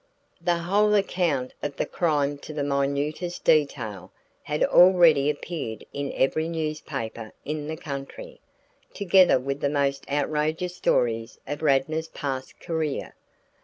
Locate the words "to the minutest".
2.39-3.43